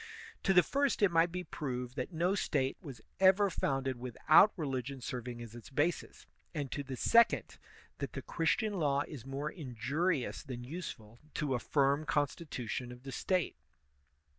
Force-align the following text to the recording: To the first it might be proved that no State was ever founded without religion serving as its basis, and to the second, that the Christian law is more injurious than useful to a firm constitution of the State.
To 0.41 0.51
the 0.53 0.63
first 0.63 1.03
it 1.03 1.11
might 1.11 1.31
be 1.31 1.43
proved 1.43 1.95
that 1.95 2.11
no 2.11 2.33
State 2.33 2.75
was 2.81 3.01
ever 3.19 3.51
founded 3.51 3.97
without 3.97 4.51
religion 4.57 4.99
serving 4.99 5.43
as 5.43 5.53
its 5.53 5.69
basis, 5.69 6.25
and 6.55 6.71
to 6.71 6.81
the 6.81 6.95
second, 6.95 7.59
that 7.99 8.13
the 8.13 8.23
Christian 8.23 8.79
law 8.79 9.03
is 9.07 9.27
more 9.27 9.51
injurious 9.51 10.41
than 10.41 10.63
useful 10.63 11.19
to 11.35 11.53
a 11.53 11.59
firm 11.59 12.07
constitution 12.07 12.91
of 12.91 13.03
the 13.03 13.11
State. 13.11 13.55